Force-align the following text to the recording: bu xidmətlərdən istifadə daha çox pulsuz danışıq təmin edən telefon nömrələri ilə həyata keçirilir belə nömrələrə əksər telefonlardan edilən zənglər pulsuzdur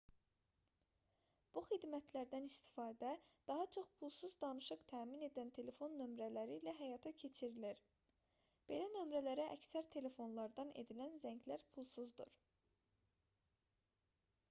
bu 1.55 1.61
xidmətlərdən 1.65 2.45
istifadə 2.45 3.09
daha 3.49 3.65
çox 3.75 3.89
pulsuz 4.03 4.31
danışıq 4.43 4.79
təmin 4.91 5.25
edən 5.27 5.51
telefon 5.57 5.93
nömrələri 5.99 6.55
ilə 6.61 6.73
həyata 6.79 7.11
keçirilir 7.23 7.83
belə 8.71 8.87
nömrələrə 8.95 9.45
əksər 9.57 9.91
telefonlardan 9.97 10.71
edilən 10.85 11.21
zənglər 11.27 11.67
pulsuzdur 11.77 12.33